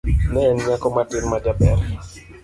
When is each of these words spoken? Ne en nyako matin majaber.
Ne 0.31 0.41
en 0.51 0.55
nyako 0.65 0.87
matin 0.95 1.23
majaber. 1.31 1.79